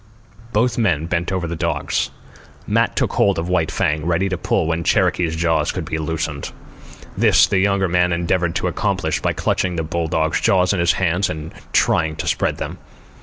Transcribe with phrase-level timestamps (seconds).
[0.51, 2.09] Both men bent over the dogs.
[2.65, 6.51] Matt took hold of White Fang, ready to pull when Cherokee's jaws should be loosened.
[7.15, 11.29] This the younger man endeavoured to accomplish by clutching the bulldog's jaws in his hands
[11.29, 12.79] and trying to spread them.